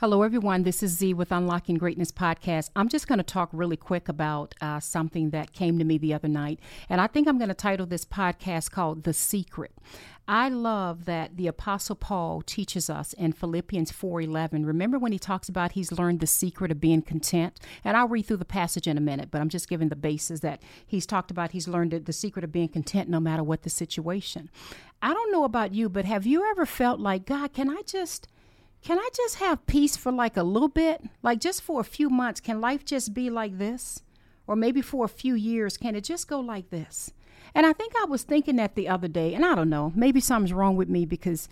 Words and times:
Hello, 0.00 0.22
everyone. 0.22 0.62
This 0.62 0.84
is 0.84 0.92
Z 0.92 1.14
with 1.14 1.32
Unlocking 1.32 1.74
Greatness 1.76 2.12
Podcast. 2.12 2.70
I'm 2.76 2.88
just 2.88 3.08
going 3.08 3.18
to 3.18 3.24
talk 3.24 3.48
really 3.52 3.76
quick 3.76 4.08
about 4.08 4.54
uh, 4.60 4.78
something 4.78 5.30
that 5.30 5.52
came 5.52 5.76
to 5.76 5.84
me 5.84 5.98
the 5.98 6.14
other 6.14 6.28
night. 6.28 6.60
And 6.88 7.00
I 7.00 7.08
think 7.08 7.26
I'm 7.26 7.36
going 7.36 7.48
to 7.48 7.54
title 7.54 7.84
this 7.84 8.04
podcast 8.04 8.70
called 8.70 9.02
The 9.02 9.12
Secret. 9.12 9.72
I 10.28 10.50
love 10.50 11.06
that 11.06 11.36
the 11.36 11.48
Apostle 11.48 11.96
Paul 11.96 12.42
teaches 12.42 12.88
us 12.88 13.12
in 13.12 13.32
Philippians 13.32 13.90
4:11. 13.90 14.64
Remember 14.64 15.00
when 15.00 15.10
he 15.10 15.18
talks 15.18 15.48
about 15.48 15.72
he's 15.72 15.90
learned 15.90 16.20
the 16.20 16.28
secret 16.28 16.70
of 16.70 16.78
being 16.78 17.02
content? 17.02 17.58
And 17.82 17.96
I'll 17.96 18.06
read 18.06 18.26
through 18.26 18.36
the 18.36 18.44
passage 18.44 18.86
in 18.86 18.96
a 18.96 19.00
minute, 19.00 19.32
but 19.32 19.40
I'm 19.40 19.48
just 19.48 19.68
giving 19.68 19.88
the 19.88 19.96
basis 19.96 20.38
that 20.40 20.62
he's 20.86 21.06
talked 21.06 21.32
about 21.32 21.50
he's 21.50 21.66
learned 21.66 21.90
the 21.90 22.12
secret 22.12 22.44
of 22.44 22.52
being 22.52 22.68
content 22.68 23.08
no 23.08 23.18
matter 23.18 23.42
what 23.42 23.62
the 23.64 23.70
situation. 23.70 24.48
I 25.02 25.12
don't 25.12 25.32
know 25.32 25.42
about 25.42 25.74
you, 25.74 25.88
but 25.88 26.04
have 26.04 26.24
you 26.24 26.48
ever 26.48 26.66
felt 26.66 27.00
like, 27.00 27.26
God, 27.26 27.52
can 27.52 27.68
I 27.68 27.82
just 27.84 28.28
can 28.82 28.98
I 28.98 29.08
just 29.14 29.36
have 29.36 29.66
peace 29.66 29.96
for 29.96 30.12
like 30.12 30.36
a 30.36 30.42
little 30.42 30.68
bit? 30.68 31.02
Like 31.22 31.40
just 31.40 31.62
for 31.62 31.80
a 31.80 31.84
few 31.84 32.08
months? 32.10 32.40
Can 32.40 32.60
life 32.60 32.84
just 32.84 33.14
be 33.14 33.30
like 33.30 33.58
this? 33.58 34.02
Or 34.46 34.56
maybe 34.56 34.80
for 34.80 35.04
a 35.04 35.08
few 35.08 35.34
years, 35.34 35.76
can 35.76 35.94
it 35.94 36.04
just 36.04 36.26
go 36.28 36.40
like 36.40 36.70
this? 36.70 37.12
And 37.54 37.66
I 37.66 37.72
think 37.72 37.92
I 38.00 38.04
was 38.04 38.22
thinking 38.22 38.56
that 38.56 38.74
the 38.74 38.88
other 38.88 39.08
day, 39.08 39.34
and 39.34 39.44
I 39.44 39.54
don't 39.54 39.70
know, 39.70 39.92
maybe 39.94 40.20
something's 40.20 40.52
wrong 40.52 40.76
with 40.76 40.88
me 40.88 41.04
because 41.04 41.48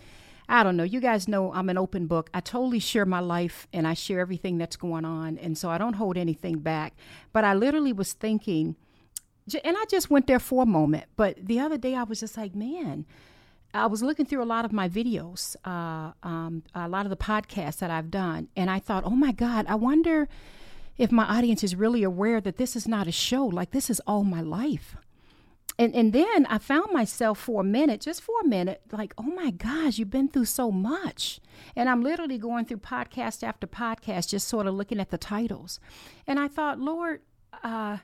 I 0.49 0.63
don't 0.63 0.77
know. 0.77 0.83
You 0.83 1.01
guys 1.01 1.27
know 1.27 1.53
I'm 1.53 1.69
an 1.69 1.77
open 1.77 2.07
book. 2.07 2.29
I 2.33 2.39
totally 2.39 2.79
share 2.79 3.05
my 3.05 3.19
life 3.19 3.67
and 3.73 3.85
I 3.85 3.93
share 3.93 4.19
everything 4.19 4.57
that's 4.57 4.77
going 4.77 5.05
on. 5.05 5.37
And 5.37 5.57
so 5.57 5.69
I 5.69 5.77
don't 5.77 5.93
hold 5.93 6.17
anything 6.17 6.59
back. 6.59 6.95
But 7.33 7.43
I 7.43 7.53
literally 7.53 7.93
was 7.93 8.13
thinking, 8.13 8.75
and 9.63 9.77
I 9.77 9.85
just 9.89 10.09
went 10.09 10.27
there 10.27 10.39
for 10.39 10.63
a 10.63 10.67
moment. 10.67 11.05
But 11.15 11.45
the 11.45 11.59
other 11.59 11.77
day 11.77 11.95
I 11.95 12.03
was 12.03 12.21
just 12.21 12.37
like, 12.37 12.55
man, 12.55 13.05
I 13.77 13.85
was 13.85 14.03
looking 14.03 14.25
through 14.25 14.43
a 14.43 14.45
lot 14.45 14.65
of 14.65 14.73
my 14.73 14.89
videos, 14.89 15.55
uh, 15.65 16.11
um, 16.23 16.63
a 16.73 16.87
lot 16.87 17.05
of 17.05 17.09
the 17.09 17.17
podcasts 17.17 17.77
that 17.77 17.91
I've 17.91 18.11
done, 18.11 18.49
and 18.55 18.69
I 18.69 18.79
thought, 18.79 19.03
oh 19.05 19.11
my 19.11 19.31
God, 19.31 19.65
I 19.67 19.75
wonder 19.75 20.27
if 20.97 21.11
my 21.11 21.23
audience 21.25 21.63
is 21.63 21.75
really 21.75 22.03
aware 22.03 22.41
that 22.41 22.57
this 22.57 22.75
is 22.75 22.87
not 22.87 23.07
a 23.07 23.11
show. 23.11 23.45
Like 23.45 23.71
this 23.71 23.89
is 23.89 24.01
all 24.07 24.23
my 24.23 24.41
life. 24.41 24.95
And 25.79 25.93
and 25.93 26.11
then 26.11 26.47
I 26.47 26.57
found 26.57 26.91
myself 26.91 27.37
for 27.39 27.61
a 27.61 27.63
minute, 27.63 28.01
just 28.01 28.21
for 28.21 28.33
a 28.43 28.47
minute, 28.47 28.81
like, 28.91 29.13
oh 29.17 29.23
my 29.23 29.51
gosh, 29.51 29.99
you've 29.99 30.09
been 30.09 30.27
through 30.27 30.45
so 30.45 30.71
much. 30.71 31.39
And 31.75 31.87
I'm 31.87 32.01
literally 32.01 32.39
going 32.39 32.65
through 32.65 32.77
podcast 32.77 33.43
after 33.43 33.67
podcast, 33.67 34.29
just 34.29 34.47
sort 34.47 34.65
of 34.65 34.73
looking 34.73 34.99
at 34.99 35.11
the 35.11 35.19
titles. 35.19 35.79
And 36.25 36.39
I 36.39 36.47
thought, 36.47 36.79
Lord, 36.79 37.21
uh, 37.63 37.97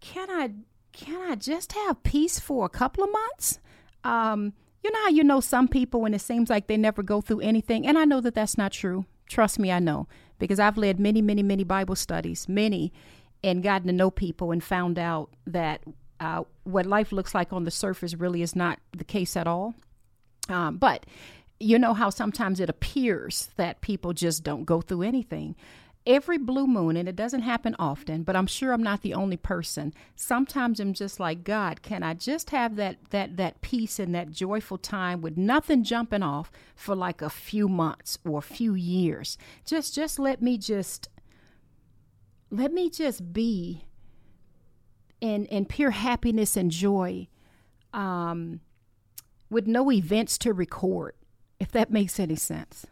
can 0.00 0.30
I 0.30 0.50
can 0.92 1.22
I 1.22 1.36
just 1.36 1.72
have 1.72 2.02
peace 2.02 2.38
for 2.38 2.66
a 2.66 2.70
couple 2.70 3.04
of 3.04 3.10
months? 3.10 3.60
Um, 4.04 4.52
you 4.86 4.92
know 4.92 5.02
how 5.02 5.08
you 5.08 5.24
know 5.24 5.40
some 5.40 5.66
people 5.66 6.00
when 6.00 6.14
it 6.14 6.20
seems 6.20 6.48
like 6.48 6.68
they 6.68 6.76
never 6.76 7.02
go 7.02 7.20
through 7.20 7.40
anything? 7.40 7.86
And 7.86 7.98
I 7.98 8.04
know 8.04 8.20
that 8.20 8.36
that's 8.36 8.56
not 8.56 8.70
true. 8.70 9.04
Trust 9.28 9.58
me, 9.58 9.72
I 9.72 9.80
know. 9.80 10.06
Because 10.38 10.60
I've 10.60 10.78
led 10.78 11.00
many, 11.00 11.20
many, 11.20 11.42
many 11.42 11.64
Bible 11.64 11.96
studies, 11.96 12.48
many, 12.48 12.92
and 13.42 13.64
gotten 13.64 13.88
to 13.88 13.92
know 13.92 14.12
people 14.12 14.52
and 14.52 14.62
found 14.62 14.96
out 14.96 15.30
that 15.44 15.82
uh, 16.20 16.44
what 16.62 16.86
life 16.86 17.10
looks 17.10 17.34
like 17.34 17.52
on 17.52 17.64
the 17.64 17.70
surface 17.72 18.14
really 18.14 18.42
is 18.42 18.54
not 18.54 18.78
the 18.96 19.02
case 19.02 19.36
at 19.36 19.48
all. 19.48 19.74
Um, 20.48 20.76
but 20.76 21.04
you 21.58 21.78
know 21.78 21.92
how 21.92 22.10
sometimes 22.10 22.60
it 22.60 22.70
appears 22.70 23.48
that 23.56 23.80
people 23.80 24.12
just 24.12 24.44
don't 24.44 24.66
go 24.66 24.80
through 24.80 25.02
anything 25.02 25.56
every 26.06 26.38
blue 26.38 26.66
moon, 26.66 26.96
and 26.96 27.08
it 27.08 27.16
doesn't 27.16 27.42
happen 27.42 27.74
often, 27.78 28.22
but 28.22 28.36
I'm 28.36 28.46
sure 28.46 28.72
I'm 28.72 28.82
not 28.82 29.02
the 29.02 29.14
only 29.14 29.36
person. 29.36 29.92
Sometimes 30.14 30.78
I'm 30.78 30.92
just 30.92 31.18
like, 31.18 31.44
God, 31.44 31.82
can 31.82 32.02
I 32.02 32.14
just 32.14 32.50
have 32.50 32.76
that 32.76 32.96
that 33.10 33.36
that 33.36 33.60
peace 33.60 33.98
and 33.98 34.14
that 34.14 34.30
joyful 34.30 34.78
time 34.78 35.20
with 35.20 35.36
nothing 35.36 35.82
jumping 35.84 36.22
off 36.22 36.50
for 36.74 36.94
like 36.94 37.22
a 37.22 37.30
few 37.30 37.68
months 37.68 38.18
or 38.24 38.38
a 38.38 38.42
few 38.42 38.74
years? 38.74 39.36
Just 39.64 39.94
just 39.94 40.18
let 40.18 40.40
me 40.40 40.56
just 40.58 41.08
let 42.50 42.72
me 42.72 42.88
just 42.88 43.32
be 43.32 43.84
in 45.20 45.46
in 45.46 45.64
pure 45.64 45.90
happiness 45.90 46.56
and 46.56 46.70
joy, 46.70 47.26
um, 47.92 48.60
with 49.50 49.66
no 49.66 49.90
events 49.90 50.38
to 50.38 50.52
record, 50.52 51.14
if 51.58 51.72
that 51.72 51.90
makes 51.90 52.20
any 52.20 52.36
sense. 52.36 52.86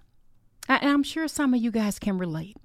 And 0.68 0.88
I'm 0.88 1.02
sure 1.02 1.28
some 1.28 1.52
of 1.52 1.60
you 1.60 1.70
guys 1.70 1.98
can 1.98 2.16
relate. 2.16 2.56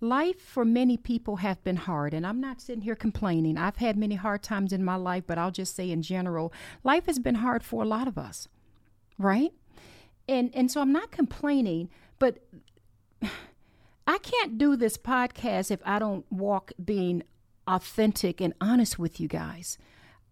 Life 0.00 0.40
for 0.40 0.64
many 0.64 0.96
people 0.96 1.36
have 1.36 1.62
been 1.64 1.76
hard, 1.76 2.12
and 2.12 2.26
I'm 2.26 2.40
not 2.40 2.60
sitting 2.60 2.82
here 2.82 2.94
complaining. 2.94 3.56
I've 3.56 3.76
had 3.76 3.96
many 3.96 4.14
hard 4.14 4.42
times 4.42 4.72
in 4.72 4.84
my 4.84 4.96
life, 4.96 5.24
but 5.26 5.38
I'll 5.38 5.50
just 5.50 5.74
say 5.74 5.90
in 5.90 6.02
general, 6.02 6.52
life 6.84 7.06
has 7.06 7.18
been 7.18 7.36
hard 7.36 7.64
for 7.64 7.82
a 7.82 7.86
lot 7.86 8.06
of 8.06 8.18
us, 8.18 8.46
right? 9.18 9.52
And 10.28 10.50
and 10.54 10.70
so 10.70 10.82
I'm 10.82 10.92
not 10.92 11.10
complaining, 11.10 11.88
but 12.18 12.38
I 14.06 14.18
can't 14.18 14.58
do 14.58 14.76
this 14.76 14.98
podcast 14.98 15.70
if 15.70 15.80
I 15.84 15.98
don't 15.98 16.30
walk 16.30 16.72
being 16.84 17.22
authentic 17.66 18.40
and 18.40 18.52
honest 18.60 18.98
with 18.98 19.18
you 19.18 19.28
guys. 19.28 19.78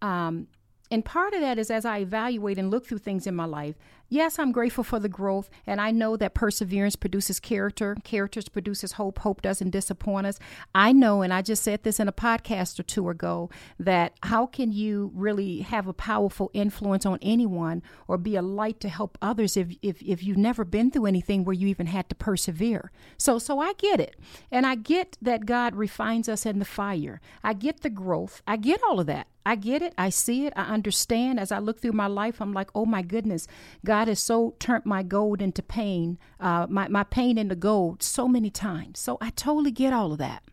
Um, 0.01 0.47
and 0.91 1.03
part 1.03 1.33
of 1.33 1.41
that 1.41 1.57
is 1.57 1.71
as 1.71 1.85
I 1.85 1.99
evaluate 1.99 2.57
and 2.57 2.69
look 2.69 2.85
through 2.85 2.99
things 2.99 3.25
in 3.25 3.35
my 3.35 3.45
life, 3.45 3.75
yes, 4.09 4.39
I'm 4.39 4.51
grateful 4.51 4.83
for 4.83 4.99
the 4.99 5.09
growth, 5.09 5.49
and 5.65 5.81
I 5.81 5.91
know 5.91 6.17
that 6.17 6.33
perseverance 6.33 6.95
produces 6.95 7.39
character. 7.39 7.95
Character 8.03 8.41
produces 8.51 8.93
hope. 8.93 9.19
Hope 9.19 9.41
doesn't 9.41 9.71
disappoint 9.71 10.27
us. 10.27 10.39
I 10.73 10.91
know, 10.91 11.21
and 11.21 11.33
I 11.33 11.41
just 11.41 11.63
said 11.63 11.83
this 11.83 11.99
in 11.99 12.07
a 12.07 12.13
podcast 12.13 12.79
or 12.79 12.83
two 12.83 13.09
ago, 13.09 13.49
that 13.79 14.13
how 14.23 14.45
can 14.45 14.71
you 14.71 15.11
really 15.13 15.59
have 15.61 15.87
a 15.87 15.93
powerful 15.93 16.51
influence 16.53 17.05
on 17.05 17.19
anyone 17.21 17.83
or 18.07 18.17
be 18.17 18.35
a 18.35 18.41
light 18.41 18.79
to 18.81 18.89
help 18.89 19.17
others 19.21 19.57
if 19.57 19.75
if, 19.81 20.01
if 20.01 20.23
you've 20.23 20.37
never 20.37 20.63
been 20.63 20.91
through 20.91 21.05
anything 21.05 21.43
where 21.43 21.53
you 21.53 21.67
even 21.67 21.87
had 21.87 22.09
to 22.09 22.15
persevere? 22.15 22.91
So 23.17 23.39
so 23.39 23.59
I 23.59 23.73
get 23.73 23.99
it. 23.99 24.15
And 24.51 24.65
I 24.65 24.75
get 24.75 25.17
that 25.21 25.45
God 25.45 25.75
refines 25.75 26.29
us 26.29 26.45
in 26.45 26.59
the 26.59 26.65
fire. 26.65 27.21
I 27.43 27.53
get 27.53 27.81
the 27.81 27.89
growth. 27.89 28.41
I 28.47 28.57
get 28.57 28.81
all 28.83 28.99
of 28.99 29.07
that. 29.07 29.27
I 29.45 29.55
get 29.55 29.83
it. 29.83 29.93
I 29.97 30.09
see 30.09 30.47
it. 30.47 30.53
I 30.55 30.63
understand. 30.73 31.39
As 31.39 31.51
I 31.51 31.59
look 31.59 31.79
through 31.79 31.91
my 31.91 32.07
life, 32.07 32.41
I'm 32.41 32.51
like, 32.51 32.69
oh 32.73 32.85
my 32.85 33.03
goodness, 33.03 33.47
God 33.85 33.94
has 34.03 34.19
so 34.19 34.55
turned 34.59 34.85
my 34.85 35.03
gold 35.03 35.41
into 35.41 35.63
pain, 35.63 36.17
uh, 36.39 36.67
my, 36.69 36.87
my 36.87 37.03
pain 37.03 37.37
into 37.37 37.55
gold 37.55 38.03
so 38.03 38.27
many 38.27 38.49
times. 38.49 38.99
So 38.99 39.17
I 39.21 39.29
totally 39.31 39.71
get 39.71 39.93
all 39.93 40.11
of 40.11 40.17
that. 40.17 40.43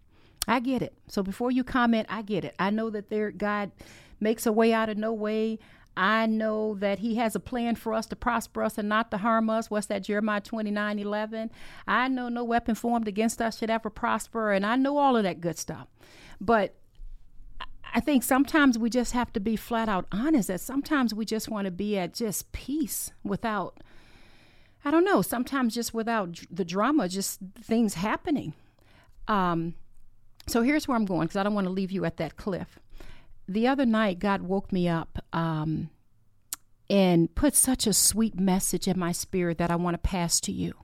I 0.46 0.60
get 0.60 0.82
it. 0.82 0.94
So 1.08 1.22
before 1.22 1.50
you 1.50 1.64
comment, 1.64 2.06
I 2.10 2.22
get 2.22 2.44
it. 2.44 2.54
I 2.58 2.70
know 2.70 2.90
that 2.90 3.10
there 3.10 3.30
God 3.30 3.70
makes 4.20 4.46
a 4.46 4.52
way 4.52 4.72
out 4.72 4.88
of 4.88 4.96
no 4.96 5.12
way. 5.12 5.58
I 5.96 6.26
know 6.26 6.74
that 6.76 7.00
he 7.00 7.16
has 7.16 7.34
a 7.34 7.40
plan 7.40 7.76
for 7.76 7.92
us 7.92 8.06
to 8.06 8.16
prosper 8.16 8.62
us 8.62 8.78
and 8.78 8.88
not 8.88 9.10
to 9.10 9.18
harm 9.18 9.50
us. 9.50 9.70
What's 9.70 9.86
that, 9.88 10.04
Jeremiah 10.04 10.40
29 10.40 10.98
11? 10.98 11.50
I 11.86 12.08
know 12.08 12.28
no 12.28 12.44
weapon 12.44 12.74
formed 12.74 13.08
against 13.08 13.42
us 13.42 13.58
should 13.58 13.70
ever 13.70 13.90
prosper, 13.90 14.52
and 14.52 14.64
I 14.64 14.76
know 14.76 14.96
all 14.96 15.16
of 15.16 15.24
that 15.24 15.40
good 15.40 15.58
stuff. 15.58 15.88
But 16.40 16.74
I 17.94 18.00
think 18.00 18.22
sometimes 18.22 18.78
we 18.78 18.88
just 18.88 19.12
have 19.12 19.32
to 19.34 19.40
be 19.40 19.54
flat 19.56 19.88
out 19.88 20.06
honest 20.10 20.48
that 20.48 20.60
sometimes 20.60 21.12
we 21.12 21.24
just 21.24 21.48
want 21.48 21.66
to 21.66 21.70
be 21.70 21.98
at 21.98 22.14
just 22.14 22.50
peace 22.52 23.12
without, 23.22 23.82
I 24.84 24.90
don't 24.90 25.04
know, 25.04 25.20
sometimes 25.20 25.74
just 25.74 25.92
without 25.92 26.40
the 26.50 26.64
drama, 26.64 27.08
just 27.08 27.40
things 27.60 27.94
happening. 27.94 28.54
Um, 29.28 29.74
so 30.46 30.62
here's 30.62 30.88
where 30.88 30.96
I'm 30.96 31.04
going 31.04 31.26
because 31.26 31.36
I 31.36 31.42
don't 31.42 31.54
want 31.54 31.66
to 31.66 31.72
leave 31.72 31.92
you 31.92 32.04
at 32.04 32.16
that 32.16 32.36
cliff. 32.36 32.78
The 33.46 33.66
other 33.68 33.84
night, 33.84 34.18
God 34.18 34.42
woke 34.42 34.72
me 34.72 34.88
up 34.88 35.22
um, 35.32 35.90
and 36.88 37.34
put 37.34 37.54
such 37.54 37.86
a 37.86 37.92
sweet 37.92 38.38
message 38.38 38.88
in 38.88 38.98
my 38.98 39.12
spirit 39.12 39.58
that 39.58 39.70
I 39.70 39.76
want 39.76 39.94
to 39.94 39.98
pass 39.98 40.40
to 40.40 40.52
you. 40.52 40.74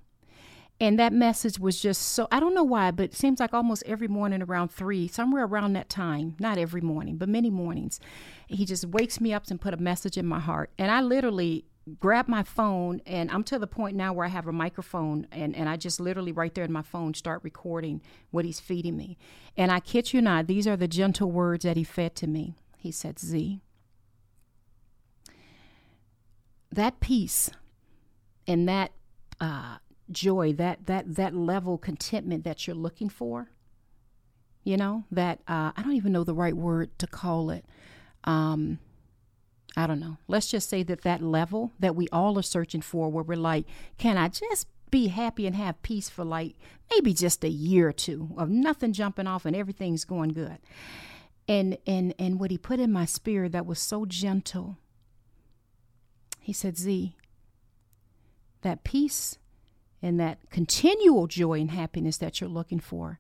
And 0.81 0.99
that 0.99 1.13
message 1.13 1.59
was 1.59 1.81
just 1.81 2.03
so, 2.03 2.29
I 2.31 2.39
don't 2.39 2.55
know 2.55 2.63
why, 2.63 2.93
but 2.93 3.07
it 3.07 3.15
seems 3.15 3.41
like 3.41 3.53
almost 3.53 3.83
every 3.85 4.07
morning 4.07 4.43
around 4.43 4.69
three, 4.69 5.09
somewhere 5.09 5.45
around 5.45 5.73
that 5.73 5.89
time, 5.89 6.37
not 6.39 6.57
every 6.57 6.81
morning, 6.81 7.17
but 7.17 7.29
many 7.29 7.51
mornings, 7.51 7.99
he 8.47 8.65
just 8.65 8.85
wakes 8.85 9.21
me 9.21 9.33
up 9.33 9.49
and 9.49 9.61
put 9.61 9.75
a 9.75 9.79
message 9.79 10.17
in 10.17 10.25
my 10.25 10.39
heart. 10.39 10.71
And 10.79 10.93
I 10.93 11.01
literally 11.01 11.65
grab 11.99 12.29
my 12.29 12.43
phone 12.43 13.01
and 13.07 13.31
I'm 13.31 13.43
to 13.45 13.59
the 13.59 13.67
point 13.67 13.97
now 13.97 14.13
where 14.13 14.27
I 14.27 14.29
have 14.29 14.47
a 14.47 14.53
microphone 14.53 15.27
and, 15.33 15.57
and 15.57 15.69
I 15.69 15.77
just 15.77 15.99
literally 15.99 16.33
right 16.33 16.55
there 16.55 16.65
in 16.65 16.73
my 16.73 16.83
phone 16.83 17.15
start 17.15 17.43
recording 17.43 18.01
what 18.31 18.45
he's 18.45 18.61
feeding 18.61 18.97
me. 18.97 19.19
And 19.57 19.73
I 19.73 19.81
kid 19.81 20.13
you 20.13 20.21
not, 20.21 20.47
these 20.47 20.67
are 20.67 20.77
the 20.77 20.87
gentle 20.89 21.33
words 21.33 21.65
that 21.65 21.77
he 21.77 21.85
fed 21.85 22.15
to 22.17 22.27
me. 22.27 22.55
He 22.77 22.93
said, 22.93 23.19
Z, 23.19 23.61
that 26.71 27.01
peace 27.01 27.51
and 28.47 28.69
that 28.69 28.93
uh, 29.41 29.79
joy, 30.11 30.53
that 30.55 30.87
that 30.87 31.17
that 31.17 31.35
level 31.35 31.79
contentment 31.79 32.45
that 32.45 32.67
you're 32.67 32.77
looking 32.77 33.09
for. 33.09 33.51
You 34.65 34.77
know 34.77 35.05
that 35.11 35.41
uh, 35.49 35.73
I 35.77 35.83
don't 35.83 35.95
even 35.95 36.13
know 36.13 36.25
the 36.25 36.35
right 36.35 36.57
word 36.57 36.99
to 36.99 37.07
call 37.07 37.51
it. 37.51 37.65
Um, 38.25 38.79
I 39.77 39.87
don't 39.87 40.01
know. 40.01 40.19
Let's 40.27 40.51
just 40.51 40.69
say 40.69 40.83
that 40.83 41.03
that 41.03 41.23
level 41.23 41.73
that 41.79 41.95
we 41.95 42.09
all 42.09 42.39
are 42.39 42.43
searching 42.43 42.83
for, 42.83 43.09
where 43.09 43.25
we're 43.25 43.37
like, 43.37 43.67
can 43.97 44.19
I 44.19 44.29
just 44.29 44.67
be 44.91 45.09
happy 45.09 45.47
and 45.47 45.57
have 45.57 45.83
peace 45.83 46.09
for 46.09 46.25
like 46.25 46.57
maybe 46.91 47.13
just 47.13 47.45
a 47.45 47.49
year 47.49 47.89
or 47.89 47.93
two 47.93 48.31
of 48.37 48.49
nothing 48.49 48.93
jumping 48.93 49.27
off 49.27 49.45
and 49.45 49.55
everything's 49.55 50.05
going 50.05 50.31
good. 50.31 50.59
And 51.47 51.79
and 51.87 52.15
and 52.19 52.39
what 52.39 52.51
he 52.51 52.59
put 52.59 52.81
in 52.81 52.93
my 52.93 53.05
spirit 53.05 53.53
that 53.53 53.67
was 53.67 53.79
so 53.79 54.05
gentle. 54.05 54.79
He 56.41 56.53
said, 56.53 56.79
Z, 56.79 57.15
that 58.63 58.85
peace 58.85 59.39
and 60.03 60.19
that 60.21 60.39
continual 60.51 61.27
joy 61.27 61.61
and 61.61 61.71
happiness 61.71 62.17
that 62.19 62.41
you're 62.41 62.51
looking 62.51 62.81
for, 62.81 63.19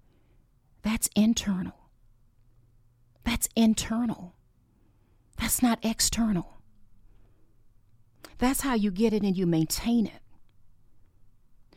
that's 0.82 1.08
internal. 1.16 1.88
That's 3.24 3.48
internal. 3.56 4.34
That's 5.38 5.62
not 5.62 5.78
external. 5.82 6.60
That's 8.38 8.60
how 8.60 8.74
you 8.74 8.90
get 8.90 9.12
it 9.12 9.22
and 9.22 9.36
you 9.36 9.46
maintain 9.46 10.06
it. 10.06 10.22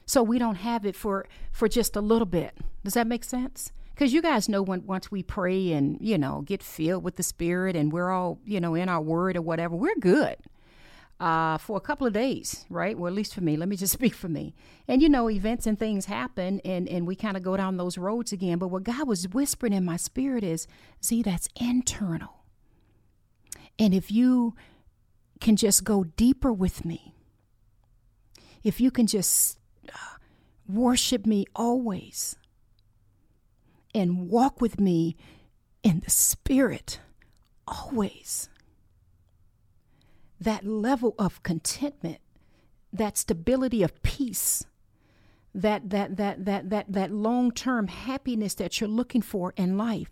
So 0.06 0.21
we 0.21 0.39
don't 0.39 0.56
have 0.56 0.86
it 0.86 0.95
for 0.95 1.25
for 1.51 1.68
just 1.68 1.95
a 1.95 2.01
little 2.01 2.25
bit. 2.25 2.57
Does 2.83 2.94
that 2.95 3.07
make 3.07 3.24
sense? 3.24 3.71
Because 3.94 4.13
you 4.13 4.21
guys 4.21 4.50
know 4.50 4.62
when 4.62 4.86
once 4.86 5.12
we 5.12 5.24
pray 5.24 5.71
and 5.71 5.97
you 6.01 6.18
know 6.18 6.42
get 6.45 6.62
filled 6.62 7.04
with 7.04 7.15
the 7.15 7.24
Spirit 7.24 7.75
and 7.75 7.92
we're 7.92 8.12
all 8.12 8.39
you 8.45 8.59
know 8.59 8.75
in 8.75 8.89
our 8.89 9.01
Word 9.01 9.38
or 9.38 9.42
whatever, 9.42 9.75
we're 9.75 9.95
good 10.00 10.38
uh, 11.21 11.59
for 11.59 11.77
a 11.77 11.79
couple 11.81 12.07
of 12.07 12.13
days, 12.13 12.65
right? 12.68 12.97
Well, 12.97 13.07
at 13.07 13.15
least 13.15 13.35
for 13.35 13.41
me. 13.41 13.56
Let 13.56 13.69
me 13.69 13.75
just 13.75 13.94
speak 14.00 14.15
for 14.15 14.27
me. 14.27 14.56
And 14.88 15.01
you 15.01 15.07
know, 15.07 15.29
events 15.29 15.68
and 15.68 15.77
things 15.77 16.07
happen, 16.07 16.59
and 16.65 16.89
and 16.89 17.06
we 17.07 17.15
kind 17.15 17.38
of 17.38 17.44
go 17.44 17.56
down 17.56 17.77
those 17.77 17.97
roads 17.97 18.33
again. 18.33 18.57
But 18.57 18.69
what 18.69 18.83
God 18.83 19.07
was 19.07 19.29
whispering 19.29 19.71
in 19.71 19.85
my 19.85 19.97
spirit 19.97 20.44
is, 20.44 20.68
see, 21.00 21.21
that's 21.21 21.47
internal. 21.59 22.44
And 23.77 23.94
if 23.94 24.12
you 24.12 24.56
can 25.39 25.56
just 25.56 25.83
go 25.83 26.03
deeper 26.03 26.51
with 26.51 26.83
me, 26.83 27.13
if 28.63 28.81
you 28.81 28.89
can 28.91 29.06
just 29.07 29.59
uh, 29.89 30.18
worship 30.68 31.25
me 31.25 31.45
always 31.56 32.35
and 33.94 34.29
walk 34.29 34.59
with 34.59 34.79
me 34.79 35.15
in 35.83 36.00
the 36.00 36.09
spirit 36.09 37.00
always 37.68 38.50
that 40.42 40.66
level 40.66 41.14
of 41.20 41.44
contentment, 41.44 42.18
that 42.92 43.18
stability 43.18 43.84
of 43.84 44.02
peace, 44.02 44.66
that 45.54 45.92
that 45.92 46.18
that 46.18 46.46
that 46.46 46.70
that 46.70 46.92
that 46.92 47.12
long-term 47.12 47.88
happiness 47.88 48.56
that 48.56 48.82
you're 48.82 48.90
looking 48.90 49.22
for 49.22 49.54
in 49.56 49.78
life. 49.78 50.10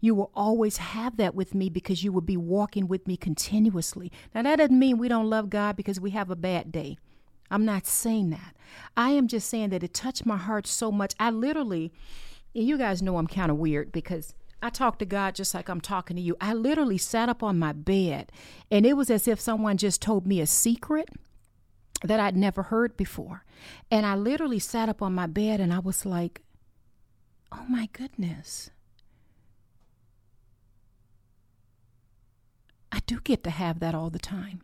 You 0.00 0.16
will 0.16 0.32
always 0.34 0.78
have 0.78 1.16
that 1.18 1.36
with 1.36 1.54
me 1.54 1.70
because 1.70 2.02
you 2.02 2.10
will 2.10 2.22
be 2.22 2.36
walking 2.36 2.88
with 2.88 3.06
me 3.06 3.16
continuously. 3.16 4.10
Now 4.34 4.42
that 4.42 4.56
doesn't 4.56 4.78
mean 4.78 4.98
we 4.98 5.08
don't 5.08 5.30
love 5.30 5.48
God 5.48 5.76
because 5.76 6.00
we 6.00 6.10
have 6.10 6.28
a 6.28 6.36
bad 6.36 6.72
day. 6.72 6.98
I'm 7.48 7.64
not 7.64 7.86
saying 7.86 8.30
that. 8.30 8.56
I 8.96 9.10
am 9.10 9.28
just 9.28 9.48
saying 9.48 9.70
that 9.70 9.84
it 9.84 9.94
touched 9.94 10.26
my 10.26 10.38
heart 10.38 10.66
so 10.66 10.90
much. 10.90 11.14
I 11.20 11.30
literally, 11.30 11.92
you 12.52 12.78
guys 12.78 13.00
know 13.00 13.18
I'm 13.18 13.28
kind 13.28 13.50
of 13.50 13.58
weird 13.58 13.92
because 13.92 14.34
I 14.62 14.70
talk 14.70 15.00
to 15.00 15.04
God 15.04 15.34
just 15.34 15.54
like 15.54 15.68
I'm 15.68 15.80
talking 15.80 16.16
to 16.16 16.22
you. 16.22 16.36
I 16.40 16.54
literally 16.54 16.96
sat 16.96 17.28
up 17.28 17.42
on 17.42 17.58
my 17.58 17.72
bed 17.72 18.30
and 18.70 18.86
it 18.86 18.96
was 18.96 19.10
as 19.10 19.26
if 19.26 19.40
someone 19.40 19.76
just 19.76 20.00
told 20.00 20.24
me 20.24 20.40
a 20.40 20.46
secret 20.46 21.08
that 22.04 22.20
I'd 22.20 22.36
never 22.36 22.64
heard 22.64 22.96
before. 22.96 23.44
And 23.90 24.06
I 24.06 24.14
literally 24.14 24.60
sat 24.60 24.88
up 24.88 25.02
on 25.02 25.14
my 25.14 25.26
bed 25.26 25.60
and 25.60 25.72
I 25.72 25.80
was 25.80 26.06
like, 26.06 26.42
oh 27.50 27.64
my 27.68 27.88
goodness. 27.92 28.70
I 32.92 33.00
do 33.06 33.18
get 33.20 33.42
to 33.44 33.50
have 33.50 33.80
that 33.80 33.96
all 33.96 34.10
the 34.10 34.18
time. 34.20 34.62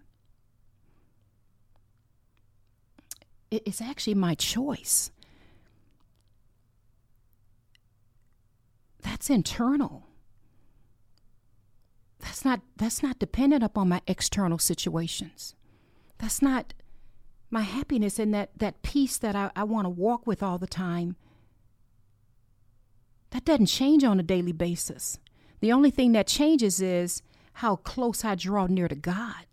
It's 3.50 3.80
actually 3.80 4.14
my 4.14 4.34
choice. 4.34 5.10
That's 9.02 9.30
internal. 9.30 10.06
That's 12.20 12.44
not 12.44 12.60
that's 12.76 13.02
not 13.02 13.18
dependent 13.18 13.62
upon 13.62 13.88
my 13.88 14.02
external 14.06 14.58
situations. 14.58 15.54
That's 16.18 16.42
not 16.42 16.74
my 17.50 17.62
happiness 17.62 18.18
and 18.18 18.34
that, 18.34 18.50
that 18.58 18.82
peace 18.82 19.16
that 19.18 19.34
I, 19.34 19.50
I 19.56 19.64
want 19.64 19.86
to 19.86 19.90
walk 19.90 20.26
with 20.26 20.42
all 20.42 20.58
the 20.58 20.66
time. 20.66 21.16
That 23.30 23.44
doesn't 23.44 23.66
change 23.66 24.04
on 24.04 24.20
a 24.20 24.24
daily 24.24 24.52
basis. 24.52 25.18
The 25.60 25.72
only 25.72 25.90
thing 25.90 26.12
that 26.12 26.26
changes 26.26 26.80
is 26.80 27.22
how 27.54 27.76
close 27.76 28.24
I 28.24 28.34
draw 28.34 28.66
near 28.66 28.88
to 28.88 28.94
God 28.94 29.46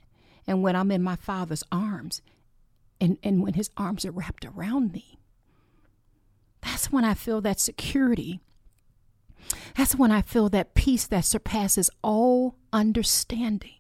and 0.48 0.62
when 0.62 0.76
I'm 0.76 0.92
in 0.92 1.02
my 1.02 1.16
Father's 1.16 1.64
arms 1.72 2.22
and, 3.00 3.18
and 3.24 3.42
when 3.42 3.54
His 3.54 3.70
arms 3.78 4.06
are 4.06 4.12
wrapped 4.12 4.46
around 4.46 4.92
me. 4.94 5.20
That's 6.62 6.92
when 6.92 7.06
I 7.06 7.14
feel 7.14 7.42
that 7.42 7.60
security 7.60 8.42
that's 9.75 9.95
when 9.95 10.12
I 10.12 10.22
feel 10.22 10.50
that 10.50 10.74
peace 10.74 11.07
that 11.07 11.25
surpasses 11.25 11.89
all 12.01 12.56
understanding, 12.72 13.75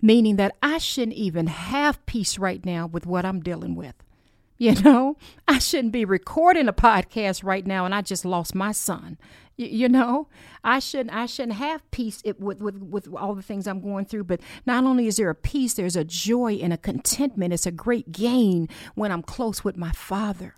meaning 0.00 0.36
that 0.36 0.56
I 0.62 0.78
shouldn't 0.78 1.16
even 1.16 1.48
have 1.48 2.04
peace 2.06 2.38
right 2.38 2.64
now 2.64 2.86
with 2.86 3.06
what 3.06 3.24
I'm 3.24 3.40
dealing 3.40 3.74
with. 3.74 3.94
You 4.60 4.74
know, 4.82 5.16
I 5.46 5.60
shouldn't 5.60 5.92
be 5.92 6.04
recording 6.04 6.66
a 6.66 6.72
podcast 6.72 7.44
right 7.44 7.64
now 7.64 7.84
and 7.84 7.94
I 7.94 8.02
just 8.02 8.24
lost 8.24 8.56
my 8.56 8.72
son. 8.72 9.16
You 9.56 9.88
know, 9.88 10.28
I 10.62 10.78
shouldn't 10.78 11.14
I 11.14 11.26
shouldn't 11.26 11.58
have 11.58 11.88
peace 11.90 12.22
with, 12.38 12.60
with 12.60 12.76
with 12.76 13.08
all 13.14 13.34
the 13.34 13.42
things 13.42 13.66
I'm 13.66 13.80
going 13.80 14.04
through, 14.04 14.24
but 14.24 14.40
not 14.66 14.84
only 14.84 15.06
is 15.06 15.16
there 15.16 15.30
a 15.30 15.34
peace, 15.34 15.74
there's 15.74 15.96
a 15.96 16.04
joy 16.04 16.54
and 16.54 16.72
a 16.72 16.76
contentment. 16.76 17.52
It's 17.52 17.66
a 17.66 17.72
great 17.72 18.12
gain 18.12 18.68
when 18.94 19.10
I'm 19.12 19.22
close 19.22 19.64
with 19.64 19.76
my 19.76 19.92
father. 19.92 20.54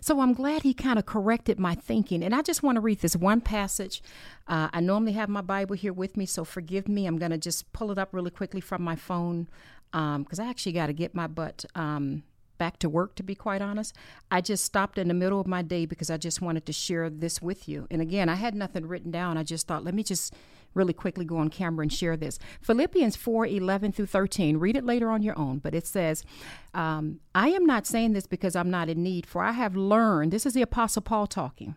So 0.00 0.20
I'm 0.20 0.32
glad 0.32 0.62
he 0.62 0.74
kind 0.74 0.98
of 0.98 1.06
corrected 1.06 1.58
my 1.58 1.74
thinking. 1.74 2.22
And 2.22 2.34
I 2.34 2.42
just 2.42 2.62
want 2.62 2.76
to 2.76 2.80
read 2.80 3.00
this 3.00 3.16
one 3.16 3.40
passage. 3.40 4.02
Uh, 4.46 4.68
I 4.72 4.80
normally 4.80 5.12
have 5.12 5.28
my 5.28 5.40
Bible 5.42 5.76
here 5.76 5.92
with 5.92 6.16
me, 6.16 6.26
so 6.26 6.44
forgive 6.44 6.88
me. 6.88 7.06
I'm 7.06 7.18
going 7.18 7.30
to 7.30 7.38
just 7.38 7.72
pull 7.72 7.90
it 7.90 7.98
up 7.98 8.12
really 8.12 8.30
quickly 8.30 8.60
from 8.60 8.82
my 8.82 8.96
phone 8.96 9.48
because 9.90 10.38
um, 10.38 10.46
I 10.46 10.48
actually 10.48 10.72
got 10.72 10.86
to 10.86 10.92
get 10.92 11.14
my 11.14 11.26
butt. 11.26 11.64
Um, 11.74 12.22
back 12.58 12.78
to 12.80 12.88
work, 12.88 13.14
to 13.14 13.22
be 13.22 13.36
quite 13.36 13.62
honest. 13.62 13.94
I 14.30 14.40
just 14.40 14.64
stopped 14.64 14.98
in 14.98 15.06
the 15.06 15.14
middle 15.14 15.40
of 15.40 15.46
my 15.46 15.62
day 15.62 15.86
because 15.86 16.10
I 16.10 16.16
just 16.16 16.42
wanted 16.42 16.66
to 16.66 16.72
share 16.72 17.08
this 17.08 17.40
with 17.40 17.68
you. 17.68 17.86
And 17.88 18.02
again, 18.02 18.28
I 18.28 18.34
had 18.34 18.54
nothing 18.54 18.86
written 18.86 19.12
down. 19.12 19.38
I 19.38 19.44
just 19.44 19.68
thought, 19.68 19.84
let 19.84 19.94
me 19.94 20.02
just 20.02 20.34
really 20.78 20.94
quickly 20.94 21.26
go 21.26 21.36
on 21.36 21.50
camera 21.50 21.82
and 21.82 21.92
share 21.92 22.16
this. 22.16 22.38
Philippians 22.62 23.16
4 23.16 23.46
11 23.46 23.92
through 23.92 24.06
13. 24.06 24.56
Read 24.56 24.76
it 24.76 24.86
later 24.86 25.10
on 25.10 25.22
your 25.22 25.38
own, 25.38 25.58
but 25.58 25.74
it 25.74 25.86
says, 25.86 26.24
um, 26.72 27.20
I 27.34 27.48
am 27.48 27.66
not 27.66 27.86
saying 27.86 28.12
this 28.12 28.26
because 28.26 28.56
I'm 28.56 28.70
not 28.70 28.88
in 28.88 29.02
need, 29.02 29.26
for 29.26 29.42
I 29.42 29.52
have 29.52 29.76
learned, 29.76 30.32
this 30.32 30.46
is 30.46 30.54
the 30.54 30.62
Apostle 30.62 31.02
Paul 31.02 31.26
talking, 31.26 31.74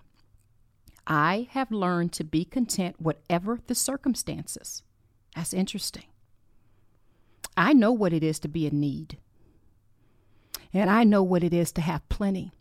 I 1.05 1.49
have 1.51 1.71
learned 1.71 2.13
to 2.13 2.23
be 2.23 2.45
content 2.45 2.95
whatever 2.99 3.59
the 3.67 3.75
circumstances. 3.75 4.83
That's 5.35 5.53
interesting. 5.53 6.05
I 7.57 7.73
know 7.73 7.91
what 7.91 8.13
it 8.13 8.23
is 8.23 8.39
to 8.39 8.47
be 8.47 8.65
in 8.65 8.79
need, 8.79 9.17
and 10.71 10.89
I 10.89 11.03
know 11.03 11.23
what 11.23 11.43
it 11.43 11.53
is 11.53 11.71
to 11.73 11.81
have 11.81 12.07
plenty. 12.07 12.51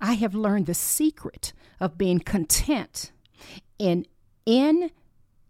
I 0.00 0.12
have 0.12 0.34
learned 0.34 0.66
the 0.66 0.74
secret 0.74 1.52
of 1.80 1.98
being 1.98 2.20
content 2.20 3.10
in 3.78 4.06
in 4.46 4.90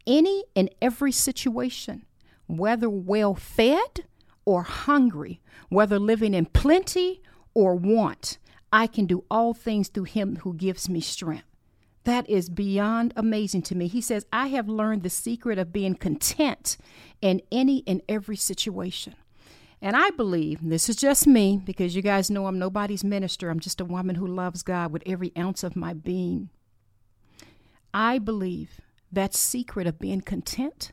any 0.06 0.44
and 0.54 0.70
every 0.82 1.12
situation, 1.12 2.04
whether 2.46 2.88
well 2.90 3.34
fed 3.34 4.04
or 4.44 4.62
hungry, 4.62 5.40
whether 5.68 5.98
living 5.98 6.34
in 6.34 6.46
plenty 6.46 7.22
or 7.54 7.74
want. 7.74 8.38
I 8.72 8.86
can 8.86 9.06
do 9.06 9.24
all 9.30 9.54
things 9.54 9.88
through 9.88 10.04
him 10.04 10.36
who 10.36 10.54
gives 10.54 10.88
me 10.88 11.00
strength. 11.00 11.44
That 12.04 12.28
is 12.28 12.50
beyond 12.50 13.14
amazing 13.16 13.62
to 13.62 13.74
me. 13.74 13.86
He 13.86 14.00
says, 14.00 14.26
I 14.32 14.48
have 14.48 14.68
learned 14.68 15.02
the 15.02 15.10
secret 15.10 15.58
of 15.58 15.72
being 15.72 15.94
content 15.94 16.76
in 17.22 17.40
any 17.50 17.82
and 17.86 18.02
every 18.08 18.36
situation. 18.36 19.14
And 19.80 19.96
I 19.96 20.10
believe, 20.10 20.60
this 20.62 20.88
is 20.88 20.96
just 20.96 21.26
me, 21.26 21.60
because 21.64 21.94
you 21.94 22.02
guys 22.02 22.30
know 22.30 22.46
I'm 22.46 22.58
nobody's 22.58 23.04
minister. 23.04 23.48
I'm 23.48 23.60
just 23.60 23.80
a 23.80 23.84
woman 23.84 24.16
who 24.16 24.26
loves 24.26 24.62
God 24.62 24.92
with 24.92 25.02
every 25.06 25.32
ounce 25.36 25.62
of 25.62 25.76
my 25.76 25.94
being. 25.94 26.50
I 27.92 28.18
believe 28.18 28.80
that 29.14 29.34
secret 29.34 29.86
of 29.86 29.98
being 29.98 30.20
content 30.20 30.92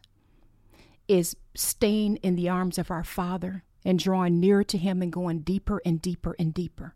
is 1.07 1.35
staying 1.55 2.17
in 2.17 2.35
the 2.35 2.49
arms 2.49 2.77
of 2.77 2.91
our 2.91 3.03
Father 3.03 3.63
and 3.83 3.99
drawing 3.99 4.39
nearer 4.39 4.63
to 4.63 4.77
Him 4.77 5.01
and 5.01 5.11
going 5.11 5.39
deeper 5.39 5.81
and 5.85 6.01
deeper 6.01 6.35
and 6.39 6.53
deeper. 6.53 6.95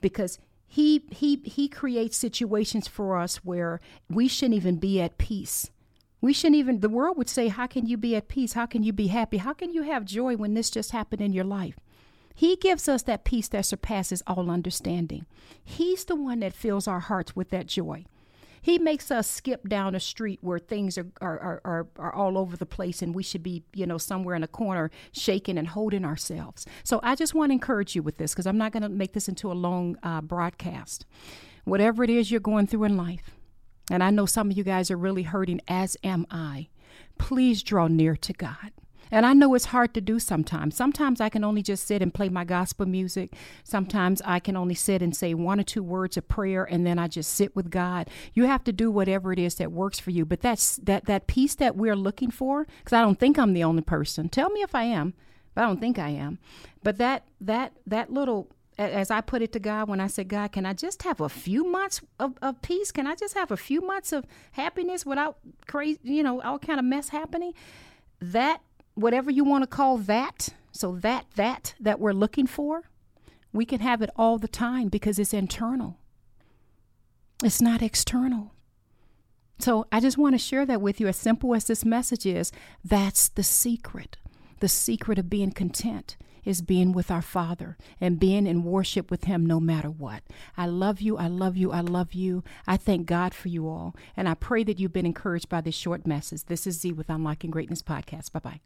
Because 0.00 0.38
he, 0.66 1.04
he, 1.10 1.36
he 1.44 1.68
creates 1.68 2.16
situations 2.16 2.88
for 2.88 3.16
us 3.16 3.36
where 3.44 3.80
we 4.10 4.26
shouldn't 4.26 4.56
even 4.56 4.76
be 4.76 5.00
at 5.00 5.18
peace. 5.18 5.70
We 6.20 6.32
shouldn't 6.32 6.56
even, 6.56 6.80
the 6.80 6.88
world 6.88 7.16
would 7.16 7.28
say, 7.28 7.48
How 7.48 7.66
can 7.66 7.86
you 7.86 7.96
be 7.96 8.16
at 8.16 8.28
peace? 8.28 8.54
How 8.54 8.66
can 8.66 8.82
you 8.82 8.92
be 8.92 9.06
happy? 9.08 9.38
How 9.38 9.52
can 9.52 9.72
you 9.72 9.82
have 9.82 10.04
joy 10.04 10.36
when 10.36 10.54
this 10.54 10.70
just 10.70 10.90
happened 10.90 11.22
in 11.22 11.32
your 11.32 11.44
life? 11.44 11.78
He 12.34 12.56
gives 12.56 12.88
us 12.88 13.02
that 13.02 13.24
peace 13.24 13.46
that 13.48 13.66
surpasses 13.66 14.22
all 14.26 14.50
understanding. 14.50 15.26
He's 15.62 16.04
the 16.04 16.16
one 16.16 16.40
that 16.40 16.52
fills 16.52 16.88
our 16.88 17.00
hearts 17.00 17.36
with 17.36 17.50
that 17.50 17.66
joy. 17.66 18.06
He 18.64 18.78
makes 18.78 19.10
us 19.10 19.28
skip 19.28 19.68
down 19.68 19.94
a 19.94 20.00
street 20.00 20.38
where 20.40 20.58
things 20.58 20.96
are, 20.96 21.06
are, 21.20 21.60
are, 21.66 21.86
are, 21.98 22.14
all 22.14 22.38
over 22.38 22.56
the 22.56 22.64
place 22.64 23.02
and 23.02 23.14
we 23.14 23.22
should 23.22 23.42
be, 23.42 23.62
you 23.74 23.84
know, 23.84 23.98
somewhere 23.98 24.34
in 24.34 24.42
a 24.42 24.48
corner 24.48 24.90
shaking 25.12 25.58
and 25.58 25.68
holding 25.68 26.02
ourselves. 26.02 26.64
So 26.82 26.98
I 27.02 27.14
just 27.14 27.34
want 27.34 27.50
to 27.50 27.52
encourage 27.52 27.94
you 27.94 28.02
with 28.02 28.16
this 28.16 28.32
because 28.32 28.46
I'm 28.46 28.56
not 28.56 28.72
going 28.72 28.82
to 28.82 28.88
make 28.88 29.12
this 29.12 29.28
into 29.28 29.52
a 29.52 29.54
long 29.54 29.98
uh, 30.02 30.22
broadcast. 30.22 31.04
Whatever 31.64 32.04
it 32.04 32.08
is 32.08 32.30
you're 32.30 32.40
going 32.40 32.66
through 32.66 32.84
in 32.84 32.96
life, 32.96 33.36
and 33.90 34.02
I 34.02 34.08
know 34.08 34.24
some 34.24 34.50
of 34.50 34.56
you 34.56 34.64
guys 34.64 34.90
are 34.90 34.96
really 34.96 35.24
hurting, 35.24 35.60
as 35.68 35.98
am 36.02 36.26
I, 36.30 36.68
please 37.18 37.62
draw 37.62 37.86
near 37.86 38.16
to 38.16 38.32
God. 38.32 38.72
And 39.14 39.24
I 39.24 39.32
know 39.32 39.54
it's 39.54 39.66
hard 39.66 39.94
to 39.94 40.00
do 40.00 40.18
sometimes. 40.18 40.76
Sometimes 40.76 41.20
I 41.20 41.28
can 41.28 41.44
only 41.44 41.62
just 41.62 41.86
sit 41.86 42.02
and 42.02 42.12
play 42.12 42.28
my 42.28 42.44
gospel 42.44 42.84
music. 42.84 43.32
Sometimes 43.62 44.20
I 44.24 44.40
can 44.40 44.56
only 44.56 44.74
sit 44.74 45.02
and 45.02 45.14
say 45.14 45.34
one 45.34 45.60
or 45.60 45.62
two 45.62 45.84
words 45.84 46.16
of 46.16 46.26
prayer 46.26 46.64
and 46.64 46.84
then 46.84 46.98
I 46.98 47.06
just 47.06 47.32
sit 47.32 47.54
with 47.54 47.70
God. 47.70 48.10
You 48.32 48.46
have 48.46 48.64
to 48.64 48.72
do 48.72 48.90
whatever 48.90 49.32
it 49.32 49.38
is 49.38 49.54
that 49.54 49.70
works 49.70 50.00
for 50.00 50.10
you. 50.10 50.24
But 50.24 50.40
that's 50.40 50.78
that 50.78 51.04
that 51.04 51.28
peace 51.28 51.54
that 51.54 51.76
we're 51.76 51.94
looking 51.94 52.32
for, 52.32 52.66
because 52.78 52.92
I 52.92 53.02
don't 53.02 53.20
think 53.20 53.38
I'm 53.38 53.52
the 53.52 53.62
only 53.62 53.82
person. 53.82 54.28
Tell 54.28 54.50
me 54.50 54.62
if 54.62 54.74
I 54.74 54.82
am, 54.82 55.14
but 55.54 55.62
I 55.62 55.66
don't 55.68 55.78
think 55.78 55.96
I 55.96 56.08
am. 56.08 56.40
But 56.82 56.98
that 56.98 57.22
that 57.40 57.74
that 57.86 58.12
little 58.12 58.48
as 58.78 59.12
I 59.12 59.20
put 59.20 59.42
it 59.42 59.52
to 59.52 59.60
God 59.60 59.88
when 59.88 60.00
I 60.00 60.08
said, 60.08 60.26
God, 60.26 60.50
can 60.50 60.66
I 60.66 60.72
just 60.72 61.04
have 61.04 61.20
a 61.20 61.28
few 61.28 61.64
months 61.70 62.00
of, 62.18 62.34
of 62.42 62.60
peace? 62.62 62.90
Can 62.90 63.06
I 63.06 63.14
just 63.14 63.34
have 63.34 63.52
a 63.52 63.56
few 63.56 63.80
months 63.80 64.12
of 64.12 64.26
happiness 64.50 65.06
without 65.06 65.38
crazy, 65.68 66.00
you 66.02 66.24
know, 66.24 66.42
all 66.42 66.58
kind 66.58 66.80
of 66.80 66.84
mess 66.84 67.10
happening? 67.10 67.54
That 68.20 68.60
whatever 68.94 69.30
you 69.30 69.44
want 69.44 69.62
to 69.62 69.68
call 69.68 69.98
that, 69.98 70.50
so 70.72 70.96
that, 70.96 71.26
that, 71.36 71.74
that 71.78 72.00
we're 72.00 72.12
looking 72.12 72.46
for, 72.46 72.90
we 73.52 73.64
can 73.64 73.80
have 73.80 74.02
it 74.02 74.10
all 74.16 74.38
the 74.38 74.48
time 74.48 74.88
because 74.88 75.18
it's 75.18 75.32
internal. 75.32 75.98
It's 77.42 77.60
not 77.60 77.82
external. 77.82 78.52
So 79.58 79.86
I 79.92 80.00
just 80.00 80.18
want 80.18 80.34
to 80.34 80.38
share 80.38 80.66
that 80.66 80.80
with 80.80 81.00
you. 81.00 81.06
As 81.06 81.16
simple 81.16 81.54
as 81.54 81.66
this 81.66 81.84
message 81.84 82.26
is, 82.26 82.50
that's 82.84 83.28
the 83.28 83.44
secret. 83.44 84.16
The 84.60 84.68
secret 84.68 85.18
of 85.18 85.30
being 85.30 85.52
content 85.52 86.16
is 86.44 86.60
being 86.62 86.92
with 86.92 87.10
our 87.10 87.22
Father 87.22 87.76
and 88.00 88.20
being 88.20 88.46
in 88.46 88.64
worship 88.64 89.10
with 89.10 89.24
Him 89.24 89.46
no 89.46 89.60
matter 89.60 89.90
what. 89.90 90.22
I 90.56 90.66
love 90.66 91.00
you. 91.00 91.16
I 91.16 91.28
love 91.28 91.56
you. 91.56 91.72
I 91.72 91.80
love 91.80 92.12
you. 92.12 92.42
I 92.66 92.76
thank 92.76 93.06
God 93.06 93.34
for 93.34 93.48
you 93.48 93.68
all. 93.68 93.94
And 94.16 94.28
I 94.28 94.34
pray 94.34 94.64
that 94.64 94.78
you've 94.78 94.92
been 94.92 95.06
encouraged 95.06 95.48
by 95.48 95.60
this 95.60 95.74
short 95.74 96.06
message. 96.06 96.44
This 96.44 96.66
is 96.66 96.80
Z 96.80 96.92
with 96.92 97.08
Unlocking 97.08 97.50
Greatness 97.50 97.82
Podcast. 97.82 98.32
Bye 98.32 98.40
bye. 98.40 98.60